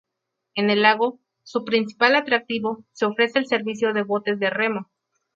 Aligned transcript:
En 0.55 0.71
el 0.71 0.81
lago, 0.81 1.19
su 1.43 1.63
principal 1.63 2.15
atractivo, 2.15 2.83
se 2.91 3.05
ofrece 3.05 3.37
el 3.37 3.45
servicio 3.45 3.93
de 3.93 4.01
botes 4.01 4.39
de 4.39 4.49
remo. 4.49 4.89